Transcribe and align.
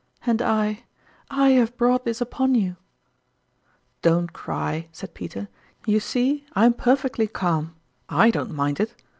And 0.25 0.41
I 0.41 0.85
I 1.29 1.49
have 1.49 1.77
brought 1.77 2.05
this 2.05 2.21
upon 2.21 2.55
you!"" 2.55 2.75
Don't 4.01 4.33
cry," 4.33 4.87
said 4.91 5.13
Peter." 5.13 5.47
You 5.85 5.99
see, 5.99 6.43
I'm 6.53 6.73
perfectly 6.73 7.27
calm. 7.27 7.75
/ 8.01 8.09
don't 8.09 8.49
mind 8.51 8.79
it. 8.79 8.95